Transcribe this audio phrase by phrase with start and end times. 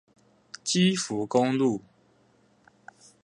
[0.63, 1.79] 基福公路